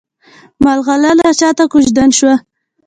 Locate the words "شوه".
2.17-2.35